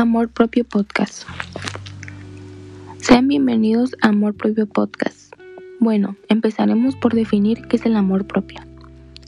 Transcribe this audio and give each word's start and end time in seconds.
Amor 0.00 0.30
Propio 0.30 0.64
Podcast. 0.64 1.28
Sean 2.96 3.28
bienvenidos 3.28 3.94
a 4.00 4.08
Amor 4.08 4.32
Propio 4.32 4.66
Podcast. 4.66 5.34
Bueno, 5.78 6.16
empezaremos 6.30 6.96
por 6.96 7.12
definir 7.12 7.68
qué 7.68 7.76
es 7.76 7.84
el 7.84 7.96
amor 7.96 8.26
propio. 8.26 8.60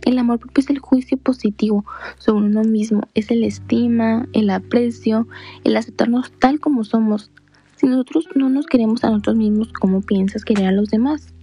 El 0.06 0.16
amor 0.18 0.38
propio 0.38 0.62
es 0.62 0.70
el 0.70 0.78
juicio 0.78 1.18
positivo 1.18 1.84
sobre 2.16 2.46
uno 2.46 2.64
mismo, 2.64 3.02
es 3.12 3.30
el 3.30 3.44
estima, 3.44 4.26
el 4.32 4.48
aprecio, 4.48 5.28
el 5.64 5.76
aceptarnos 5.76 6.32
tal 6.38 6.58
como 6.58 6.84
somos. 6.84 7.30
Si 7.76 7.86
nosotros 7.86 8.26
no 8.34 8.48
nos 8.48 8.64
queremos 8.64 9.04
a 9.04 9.10
nosotros 9.10 9.36
mismos, 9.36 9.74
¿cómo 9.74 10.00
piensas 10.00 10.42
querer 10.42 10.68
a 10.68 10.72
los 10.72 10.88
demás? 10.88 11.34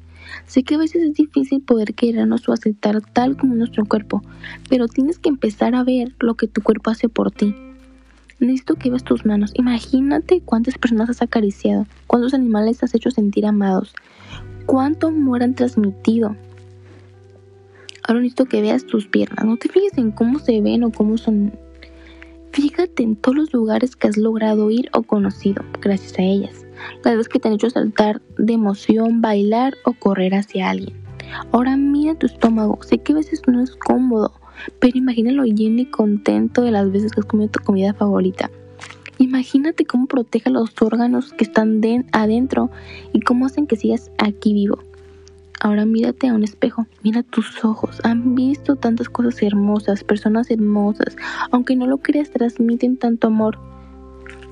Sé 0.48 0.64
que 0.64 0.74
a 0.74 0.80
veces 0.80 1.04
es 1.04 1.14
difícil 1.14 1.62
poder 1.62 1.94
querernos 1.94 2.50
o 2.50 2.54
aceptar 2.54 3.00
tal 3.14 3.38
como 3.38 3.54
nuestro 3.54 3.86
cuerpo, 3.86 4.24
pero 4.72 4.88
tienes 4.88 5.20
que 5.20 5.30
empezar 5.30 5.76
a 5.76 5.84
ver 5.84 6.16
lo 6.20 6.34
que 6.34 6.48
tu 6.48 6.64
cuerpo 6.64 6.90
hace 6.90 7.10
por 7.10 7.30
ti 7.30 7.54
Necesito 8.40 8.76
que 8.76 8.90
veas 8.90 9.04
tus 9.04 9.26
manos. 9.26 9.52
Imagínate 9.56 10.42
cuántas 10.42 10.78
personas 10.78 11.10
has 11.10 11.22
acariciado, 11.22 11.86
cuántos 12.08 12.34
animales 12.34 12.82
has 12.84 12.96
hecho 12.96 13.12
sentir 13.12 13.46
amados, 13.46 13.94
cuánto 14.66 15.08
amor 15.08 15.44
han 15.44 15.56
transmitido. 15.56 16.36
Ahora 18.04 18.22
necesito 18.22 18.46
que 18.46 18.62
veas 18.62 18.86
tus 18.86 19.08
piernas. 19.08 19.46
No 19.46 19.58
te 19.58 19.70
fijes 19.70 19.98
en 19.98 20.12
cómo 20.12 20.40
se 20.40 20.62
ven 20.62 20.84
o 20.84 20.92
cómo 20.92 21.18
son. 21.18 21.54
Fíjate 22.52 23.04
en 23.04 23.16
todos 23.16 23.36
los 23.36 23.54
lugares 23.54 23.96
que 23.96 24.08
has 24.08 24.18
logrado 24.18 24.72
ir 24.72 24.90
o 24.94 25.04
conocido 25.04 25.64
gracias 25.82 26.18
a 26.18 26.24
ellas. 26.24 26.66
Las 27.04 27.18
veces 27.18 27.30
que 27.30 27.40
te 27.40 27.50
han 27.50 27.56
hecho 27.56 27.70
saltar 27.70 28.22
de 28.38 28.54
emoción, 28.54 29.22
bailar 29.22 29.76
o 29.84 29.94
correr 29.94 30.34
hacia 30.34 30.70
alguien. 30.70 30.96
Ahora 31.52 31.78
mira 31.78 32.16
tu 32.16 32.26
estómago. 32.26 32.80
Sé 32.84 32.98
que 33.00 33.12
a 33.14 33.18
veces 33.18 33.42
no 33.48 33.62
es 33.62 33.76
cómodo, 33.76 34.34
pero 34.80 34.98
imagínalo 34.98 35.44
lleno 35.46 35.82
y 35.82 35.86
contento 35.86 36.62
de 36.62 36.72
las 36.72 36.92
veces 36.92 37.12
que 37.12 37.22
has 37.22 37.26
comido 37.26 37.50
tu 37.50 37.64
comida 37.64 37.94
favorita. 37.94 38.50
Imagínate 39.20 39.86
cómo 39.86 40.08
protege 40.08 40.50
los 40.50 40.82
órganos 40.82 41.34
que 41.34 41.44
están 41.44 41.82
adentro 42.14 42.72
y 43.12 43.20
cómo 43.20 43.48
hacen 43.48 43.68
que 43.68 43.76
sigas 43.76 44.10
aquí 44.18 44.54
vivo. 44.54 44.80
Ahora 45.60 45.84
mírate 45.84 46.30
a 46.30 46.34
un 46.34 46.46
espejo, 46.46 46.88
mira 47.04 47.24
tus 47.24 47.66
ojos. 47.66 48.00
Han 48.06 48.34
visto 48.34 48.78
tantas 48.78 49.10
cosas 49.10 49.44
hermosas, 49.44 50.06
personas 50.06 50.50
hermosas. 50.50 51.18
Aunque 51.52 51.76
no 51.76 51.86
lo 51.86 51.98
creas, 51.98 52.32
transmiten 52.32 52.96
tanto 52.96 53.28
amor. 53.28 53.60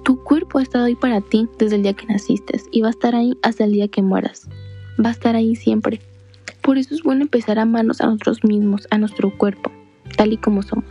Tu 0.04 0.22
cuerpo 0.22 0.60
ha 0.60 0.64
estado 0.64 0.84
ahí 0.84 0.96
para 0.96 1.22
ti 1.22 1.48
desde 1.58 1.78
el 1.78 1.84
día 1.84 1.94
que 1.94 2.08
naciste 2.08 2.60
y 2.74 2.82
va 2.82 2.90
a 2.90 2.92
estar 2.92 3.16
ahí 3.16 3.38
hasta 3.44 3.64
el 3.64 3.72
día 3.72 3.88
que 3.88 4.02
mueras. 4.02 4.50
Va 5.04 5.10
a 5.10 5.14
estar 5.14 5.38
ahí 5.38 5.56
siempre. 5.56 6.02
Por 6.62 6.78
eso 6.78 6.94
es 6.94 7.04
bueno 7.04 7.22
empezar 7.22 7.58
a 7.58 7.62
amarnos 7.62 8.02
a 8.02 8.08
nosotros 8.08 8.44
mismos, 8.44 8.86
a 8.92 8.98
nuestro 8.98 9.38
cuerpo 9.38 9.72
tal 10.18 10.34
y 10.34 10.38
como 10.38 10.62
somos. 10.62 10.86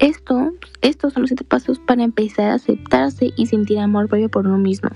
Esto, 0.00 0.54
estos 0.80 1.12
son 1.12 1.22
los 1.22 1.28
siete 1.28 1.44
pasos 1.44 1.78
para 1.78 2.02
empezar 2.02 2.50
a 2.50 2.54
aceptarse 2.54 3.32
y 3.36 3.46
sentir 3.46 3.78
amor 3.78 4.08
propio 4.08 4.28
por 4.28 4.46
uno 4.46 4.58
mismo. 4.58 4.88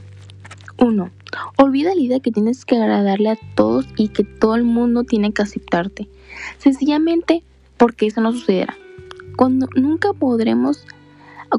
1. 0.79 1.11
Olvida 1.57 1.95
la 1.95 2.01
idea 2.01 2.21
que 2.21 2.33
tienes 2.33 2.65
que 2.65 2.77
agradarle 2.77 3.29
a 3.29 3.39
todos 3.55 3.87
y 3.97 4.09
que 4.09 4.25
todo 4.25 4.57
el 4.57 4.65
mundo 4.65 5.05
tiene 5.05 5.33
que 5.33 5.43
aceptarte. 5.43 6.09
Sencillamente 6.59 7.45
porque 7.77 8.07
eso 8.07 8.21
no 8.21 8.33
sucederá. 8.33 8.77
Cuando 9.37 9.69
nunca 9.77 10.13
podremos 10.13 10.87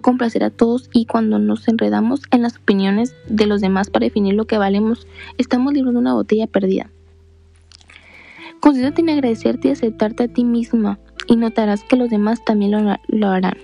complacer 0.02 0.44
a 0.44 0.50
todos 0.50 0.89
y 0.92 1.06
cuando 1.06 1.39
nos 1.39 1.67
enredamos 1.67 2.22
en 2.31 2.42
las 2.42 2.58
opiniones 2.58 3.16
de 3.30 3.45
los 3.45 3.61
demás 3.61 3.89
para 3.89 4.06
definir 4.06 4.33
lo 4.33 4.45
que 4.45 4.58
valemos, 4.58 5.08
estamos 5.38 5.73
librando 5.73 6.00
una 6.00 6.14
botella 6.14 6.48
perdida. 6.48 6.89
Concéntrate 8.66 9.02
en 9.02 9.09
agradecerte 9.11 9.67
y 9.67 9.71
aceptarte 9.71 10.23
a 10.23 10.27
ti 10.27 10.44
misma 10.44 10.97
y 11.27 11.35
notarás 11.35 11.83
que 11.83 11.97
los 11.97 12.09
demás 12.09 12.44
también 12.44 12.71
lo, 12.71 13.27
harán. 13.27 13.58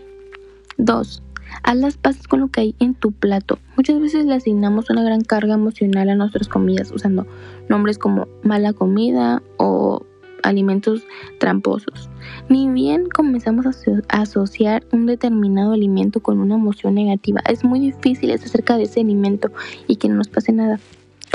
2. 0.78 1.24
Haz 1.64 1.76
las 1.76 1.98
paces 1.98 2.28
con 2.28 2.42
lo 2.42 2.50
que 2.50 2.62
hay 2.62 2.76
en 2.78 2.94
tu 2.94 3.12
plato. 3.12 3.58
Muchas 3.76 4.00
veces 4.00 4.28
le 4.28 4.36
asignamos 4.36 4.92
una 4.92 5.02
gran 5.02 5.22
carga 5.22 5.56
emocional 5.56 6.08
a 6.08 6.14
nuestras 6.14 6.48
comidas 6.48 6.92
usando 6.92 7.26
nombres 7.68 7.98
como 7.98 8.28
mala 8.44 8.74
comida 8.74 9.42
o 9.58 10.06
alimentos 10.44 11.02
tramposos. 11.40 12.12
Ni 12.48 12.70
bien 12.70 13.10
comenzamos 13.10 13.66
a 13.66 14.22
asociar 14.22 14.84
un 14.92 15.08
determinado 15.08 15.74
alimento 15.74 16.20
con 16.20 16.40
una 16.40 16.54
emoción 16.54 16.94
negativa, 16.94 17.42
es 17.50 17.64
muy 17.64 17.80
difícil 17.80 18.30
estar 18.30 18.50
cerca 18.50 18.78
de 18.78 18.84
ese 18.84 19.00
alimento 19.00 19.52
y 19.88 19.96
que 19.96 20.10
no 20.10 20.14
nos 20.14 20.28
pase 20.28 20.52
nada. 20.52 20.80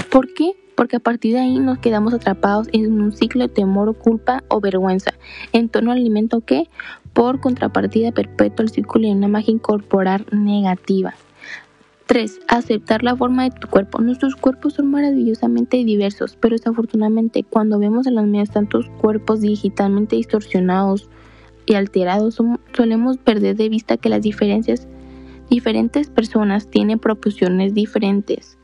¿Por 0.09 0.32
qué? 0.34 0.53
Porque 0.76 0.97
a 0.97 1.00
partir 1.00 1.32
de 1.32 1.41
ahí 1.41 1.59
nos 1.59 1.78
quedamos 1.78 2.14
atrapados 2.14 2.69
en 2.72 3.00
un 3.00 3.12
ciclo 3.12 3.48
de 3.48 3.53
temor 3.53 3.88
o 3.88 3.94
culpa 3.94 4.44
o 4.48 4.60
vergüenza 4.60 5.12
en 5.53 5.69
torno 5.69 5.91
al 5.91 5.98
alimento 5.98 6.42
que, 6.42 6.69
por 7.12 7.41
contrapartida, 7.41 8.12
perpetúa 8.12 8.64
el 8.64 8.70
círculo 8.70 9.09
de 9.09 9.14
una 9.14 9.26
imagen 9.26 9.59
corporal 9.59 10.26
negativa. 10.31 11.14
3. 12.06 12.41
Aceptar 12.47 13.03
la 13.03 13.16
forma 13.16 13.44
de 13.44 13.50
tu 13.50 13.66
cuerpo. 13.69 14.00
Nuestros 14.00 14.37
cuerpos 14.37 14.75
son 14.75 14.91
maravillosamente 14.91 15.82
diversos, 15.82 16.37
pero 16.41 16.54
desafortunadamente 16.54 17.43
cuando 17.43 17.81
vemos 17.81 18.06
en 18.06 18.14
los 18.14 18.26
medios 18.26 18.50
tantos 18.50 18.88
cuerpos 19.00 19.41
digitalmente 19.41 20.14
distorsionados 20.14 21.08
y 21.64 21.75
alterados, 21.75 22.41
solemos 22.76 23.16
perder 23.16 23.56
de 23.56 23.69
vista 23.69 23.97
que 23.97 24.08
las 24.08 24.22
diferencias 24.22 24.87
diferentes 25.50 26.10
personas 26.10 26.69
tienen 26.69 27.00
proporciones 27.00 27.75
diferentes. 27.75 28.56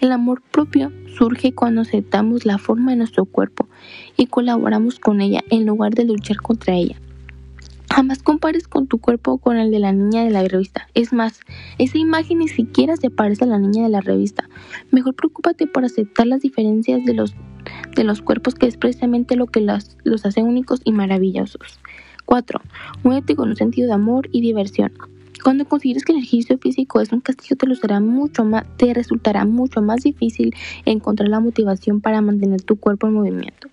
El 0.00 0.12
amor 0.12 0.40
propio 0.40 0.90
surge 1.18 1.52
cuando 1.52 1.82
aceptamos 1.82 2.46
la 2.46 2.56
forma 2.56 2.92
de 2.92 2.96
nuestro 2.96 3.26
cuerpo 3.26 3.68
y 4.16 4.26
colaboramos 4.26 4.98
con 4.98 5.20
ella 5.20 5.44
en 5.50 5.66
lugar 5.66 5.92
de 5.92 6.06
luchar 6.06 6.38
contra 6.38 6.74
ella. 6.74 6.96
Jamás 7.92 8.22
compares 8.22 8.66
con 8.66 8.86
tu 8.86 8.96
cuerpo 8.96 9.36
con 9.36 9.58
el 9.58 9.70
de 9.70 9.78
la 9.78 9.92
niña 9.92 10.24
de 10.24 10.30
la 10.30 10.42
revista. 10.42 10.88
Es 10.94 11.12
más, 11.12 11.40
esa 11.76 11.98
imagen 11.98 12.38
ni 12.38 12.48
siquiera 12.48 12.96
se 12.96 13.10
parece 13.10 13.44
a 13.44 13.48
la 13.48 13.58
niña 13.58 13.82
de 13.82 13.90
la 13.90 14.00
revista. 14.00 14.48
Mejor 14.90 15.14
preocúpate 15.14 15.66
por 15.66 15.84
aceptar 15.84 16.26
las 16.26 16.40
diferencias 16.40 17.04
de 17.04 17.12
los, 17.12 17.34
de 17.94 18.04
los 18.04 18.22
cuerpos, 18.22 18.54
que 18.54 18.68
es 18.68 18.78
precisamente 18.78 19.36
lo 19.36 19.48
que 19.48 19.60
los, 19.60 19.98
los 20.04 20.24
hace 20.24 20.42
únicos 20.42 20.80
y 20.82 20.92
maravillosos. 20.92 21.78
4. 22.24 22.60
Muévete 23.02 23.36
con 23.36 23.50
un 23.50 23.56
sentido 23.56 23.88
de 23.88 23.94
amor 23.94 24.30
y 24.32 24.40
diversión. 24.40 24.92
Cuando 25.42 25.64
consideres 25.64 26.04
que 26.04 26.12
el 26.12 26.18
ejercicio 26.18 26.58
físico 26.58 27.00
es 27.00 27.12
un 27.12 27.20
castigo, 27.20 27.56
te, 27.56 27.66
lo 27.66 27.74
te 28.76 28.94
resultará 28.94 29.44
mucho 29.44 29.82
más 29.82 30.02
difícil 30.02 30.54
encontrar 30.84 31.28
la 31.28 31.40
motivación 31.40 32.00
para 32.00 32.20
mantener 32.20 32.62
tu 32.62 32.76
cuerpo 32.76 33.06
en 33.06 33.14
movimiento. 33.14 33.68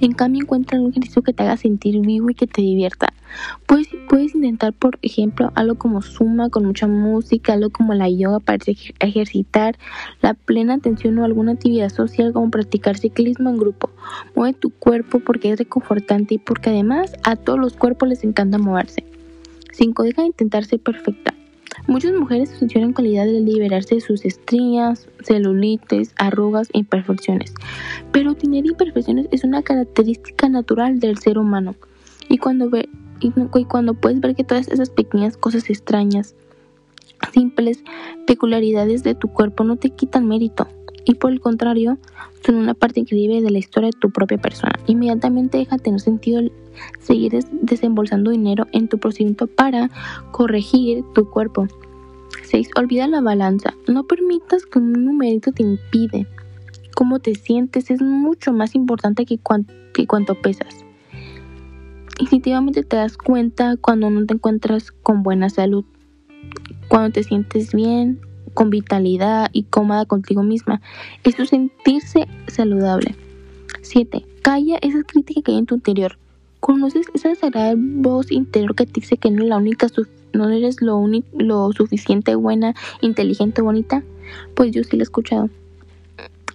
En 0.00 0.12
cambio, 0.12 0.42
encuentra 0.42 0.80
un 0.80 0.90
ejercicio 0.90 1.22
que 1.22 1.32
te 1.32 1.42
haga 1.42 1.56
sentir 1.56 2.00
vivo 2.00 2.30
y 2.30 2.34
que 2.34 2.46
te 2.46 2.62
divierta. 2.62 3.12
Puedes, 3.66 3.88
puedes 4.08 4.34
intentar, 4.34 4.72
por 4.72 4.98
ejemplo, 5.02 5.52
algo 5.54 5.76
como 5.76 6.02
suma 6.02 6.50
con 6.50 6.64
mucha 6.64 6.86
música, 6.86 7.52
algo 7.52 7.70
como 7.70 7.94
la 7.94 8.08
yoga 8.08 8.40
para 8.40 8.58
ejercitar 9.00 9.76
la 10.20 10.34
plena 10.34 10.74
atención 10.74 11.18
o 11.18 11.24
alguna 11.24 11.52
actividad 11.52 11.88
social 11.88 12.32
como 12.32 12.50
practicar 12.50 12.96
ciclismo 12.96 13.50
en 13.50 13.56
grupo. 13.56 13.90
Mueve 14.34 14.58
tu 14.58 14.70
cuerpo 14.70 15.20
porque 15.20 15.52
es 15.52 15.58
reconfortante 15.58 16.34
y 16.34 16.38
porque 16.38 16.70
además 16.70 17.14
a 17.24 17.36
todos 17.36 17.58
los 17.58 17.74
cuerpos 17.74 18.08
les 18.08 18.24
encanta 18.24 18.58
moverse. 18.58 19.04
5. 19.74 20.02
Deja 20.02 20.22
de 20.22 20.28
intentar 20.28 20.64
ser 20.64 20.80
perfecta. 20.80 21.34
Muchas 21.86 22.12
mujeres 22.12 22.56
funcionan 22.58 22.92
con 22.92 23.12
la 23.12 23.26
de 23.26 23.40
liberarse 23.40 23.96
de 23.96 24.00
sus 24.00 24.24
estrías, 24.24 25.08
celulites, 25.22 26.14
arrugas 26.16 26.68
e 26.72 26.78
imperfecciones. 26.78 27.52
Pero 28.12 28.34
tener 28.34 28.64
imperfecciones 28.64 29.28
es 29.32 29.44
una 29.44 29.62
característica 29.62 30.48
natural 30.48 30.98
del 31.00 31.18
ser 31.18 31.38
humano. 31.38 31.74
Y 32.28 32.38
cuando, 32.38 32.70
ve, 32.70 32.88
y 33.20 33.64
cuando 33.64 33.94
puedes 33.94 34.20
ver 34.20 34.34
que 34.34 34.44
todas 34.44 34.68
esas 34.68 34.90
pequeñas 34.90 35.36
cosas 35.36 35.68
extrañas, 35.68 36.34
simples 37.32 37.82
peculiaridades 38.26 39.02
de 39.02 39.14
tu 39.14 39.28
cuerpo 39.28 39.64
no 39.64 39.76
te 39.76 39.90
quitan 39.90 40.26
mérito, 40.26 40.68
y 41.04 41.14
por 41.14 41.32
el 41.32 41.40
contrario, 41.40 41.98
son 42.44 42.56
una 42.56 42.74
parte 42.74 43.00
increíble 43.00 43.42
de 43.42 43.50
la 43.50 43.58
historia 43.58 43.90
de 43.90 43.98
tu 43.98 44.10
propia 44.10 44.38
persona. 44.38 44.72
Inmediatamente 44.86 45.58
deja 45.58 45.78
tener 45.78 46.00
sentido 46.00 46.42
seguir 47.00 47.32
desembolsando 47.52 48.30
dinero 48.30 48.66
en 48.72 48.88
tu 48.88 48.98
procedimiento 48.98 49.46
para 49.46 49.90
corregir 50.32 51.04
tu 51.14 51.28
cuerpo. 51.30 51.66
6. 52.42 52.70
Olvida 52.76 53.06
la 53.06 53.20
balanza. 53.20 53.74
No 53.86 54.04
permitas 54.04 54.66
que 54.66 54.78
un 54.78 54.92
numerito 54.92 55.52
te 55.52 55.62
impide. 55.62 56.26
Cómo 56.94 57.18
te 57.18 57.34
sientes 57.34 57.90
es 57.90 58.00
mucho 58.00 58.52
más 58.52 58.74
importante 58.74 59.26
que, 59.26 59.38
que 59.92 60.06
cuánto 60.06 60.34
pesas. 60.34 60.84
Instintivamente 62.20 62.82
te 62.84 62.96
das 62.96 63.16
cuenta 63.16 63.76
cuando 63.76 64.08
no 64.10 64.24
te 64.24 64.34
encuentras 64.34 64.92
con 64.92 65.24
buena 65.24 65.50
salud, 65.50 65.84
cuando 66.88 67.10
te 67.10 67.24
sientes 67.24 67.74
bien 67.74 68.20
con 68.54 68.70
vitalidad 68.70 69.50
y 69.52 69.64
cómoda 69.64 70.06
contigo 70.06 70.42
misma. 70.42 70.80
Es 71.24 71.34
sentirse 71.48 72.26
saludable. 72.46 73.14
7. 73.82 74.24
Calla 74.42 74.78
esa 74.80 75.02
crítica 75.02 75.42
que 75.42 75.52
hay 75.52 75.58
en 75.58 75.66
tu 75.66 75.74
interior. 75.74 76.18
¿Conoces 76.60 77.06
esa 77.12 77.28
desagradable 77.28 77.82
voz 77.98 78.32
interior 78.32 78.74
que 78.74 78.86
te 78.86 79.00
dice 79.00 79.18
que 79.18 79.30
no, 79.30 79.42
es 79.42 79.48
la 79.48 79.58
única 79.58 79.88
no 80.32 80.48
eres 80.48 80.80
lo, 80.80 81.04
lo 81.36 81.72
suficiente 81.72 82.34
buena, 82.34 82.74
inteligente, 83.02 83.60
bonita? 83.60 84.02
Pues 84.54 84.72
yo 84.72 84.82
sí 84.82 84.96
la 84.96 85.02
he 85.02 85.04
escuchado. 85.04 85.50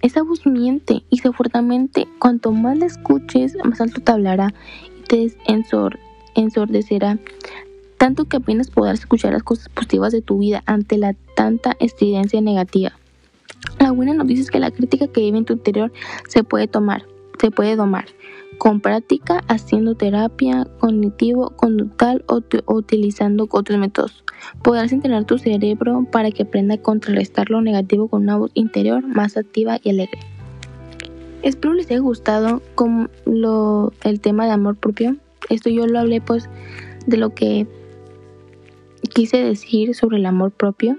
Esa 0.02 0.22
voz 0.22 0.46
miente 0.46 1.04
y 1.10 1.18
fuertemente 1.18 2.08
cuanto 2.18 2.52
más 2.52 2.78
la 2.78 2.86
escuches, 2.86 3.56
más 3.64 3.80
alto 3.80 4.00
te 4.00 4.12
hablará 4.12 4.52
y 4.98 5.02
te 5.02 5.36
ensor 5.46 5.98
ensordecerá 6.34 7.18
tanto 8.00 8.24
que 8.24 8.38
apenas 8.38 8.70
podrás 8.70 9.00
escuchar 9.00 9.34
las 9.34 9.42
cosas 9.42 9.68
positivas 9.68 10.10
de 10.10 10.22
tu 10.22 10.38
vida 10.38 10.62
ante 10.64 10.96
la 10.96 11.14
tanta 11.36 11.76
estridencia 11.80 12.40
negativa. 12.40 12.92
La 13.78 13.90
buena 13.90 14.14
noticia 14.14 14.42
es 14.42 14.50
que 14.50 14.58
la 14.58 14.70
crítica 14.70 15.06
que 15.06 15.20
vive 15.20 15.36
en 15.36 15.44
tu 15.44 15.52
interior 15.52 15.92
se 16.26 16.42
puede 16.42 16.66
tomar, 16.66 17.04
se 17.38 17.50
puede 17.50 17.76
domar 17.76 18.06
con 18.56 18.80
práctica, 18.80 19.44
haciendo 19.48 19.96
terapia 19.96 20.66
cognitivo, 20.78 21.50
conductal 21.50 22.24
o, 22.26 22.40
utilizando 22.72 23.46
otros 23.50 23.78
métodos. 23.78 24.24
Podrás 24.62 24.92
entrenar 24.92 25.26
tu 25.26 25.36
cerebro 25.36 26.06
para 26.10 26.30
que 26.30 26.44
aprenda 26.44 26.76
a 26.76 26.82
contrarrestar 26.82 27.50
lo 27.50 27.60
negativo 27.60 28.08
con 28.08 28.22
una 28.22 28.38
voz 28.38 28.50
interior 28.54 29.06
más 29.06 29.36
activa 29.36 29.78
y 29.82 29.90
alegre. 29.90 30.20
Espero 31.42 31.74
les 31.74 31.90
haya 31.90 32.00
gustado 32.00 32.62
lo, 33.26 33.92
el 34.04 34.20
tema 34.20 34.46
de 34.46 34.52
amor 34.52 34.76
propio. 34.76 35.16
Esto 35.50 35.68
yo 35.68 35.86
lo 35.86 35.98
hablé 35.98 36.22
pues 36.22 36.48
de 37.06 37.18
lo 37.18 37.34
que 37.34 37.66
quise 39.20 39.36
decir 39.36 39.94
sobre 39.94 40.16
el 40.16 40.24
amor 40.24 40.50
propio 40.50 40.96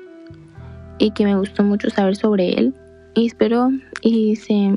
y 0.99 1.09
que 1.09 1.25
me 1.25 1.35
gustó 1.35 1.63
mucho 1.63 1.89
saber 1.89 2.15
sobre 2.15 2.53
él. 2.53 2.75
Y 3.15 3.25
espero 3.25 3.71
y 4.03 4.35
se 4.35 4.75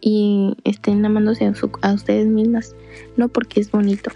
y 0.00 0.56
estén 0.64 1.04
amándose 1.04 1.44
a, 1.44 1.52
a 1.82 1.92
ustedes 1.92 2.26
mismas, 2.26 2.74
no 3.18 3.28
porque 3.28 3.60
es 3.60 3.70
bonito. 3.70 4.10